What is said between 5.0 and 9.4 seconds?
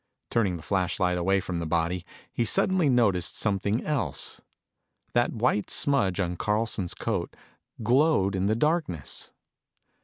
That white smudge on Carlson's coat glowed in the darkness.